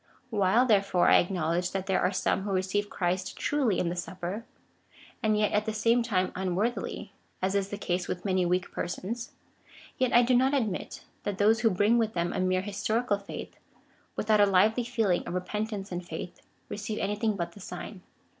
[0.31, 4.45] While, therefore, I acknowledge that there are some who receive Christ truly in the Supper,
[5.21, 8.71] and yet at the same time unwor thily, as is the case with many weak
[8.71, 9.33] persons,
[9.99, 13.53] yet I do not admit, that those who bring with them a mere historical faith,^
[14.15, 18.01] without a lively feeling of repentance and faith, re ceive anything but the sign.